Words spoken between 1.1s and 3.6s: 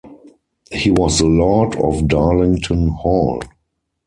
the lord of Darlington Hall.